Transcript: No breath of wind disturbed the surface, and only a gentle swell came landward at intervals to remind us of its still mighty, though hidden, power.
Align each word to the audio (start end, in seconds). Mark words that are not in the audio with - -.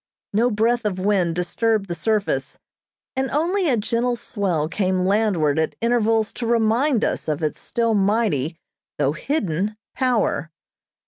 No 0.33 0.49
breath 0.49 0.83
of 0.83 0.97
wind 0.97 1.35
disturbed 1.35 1.87
the 1.87 1.93
surface, 1.93 2.57
and 3.15 3.29
only 3.29 3.69
a 3.69 3.77
gentle 3.77 4.15
swell 4.15 4.67
came 4.67 5.01
landward 5.05 5.59
at 5.59 5.75
intervals 5.79 6.33
to 6.33 6.47
remind 6.47 7.05
us 7.05 7.27
of 7.27 7.43
its 7.43 7.59
still 7.59 7.93
mighty, 7.93 8.57
though 8.97 9.11
hidden, 9.13 9.77
power. 9.93 10.49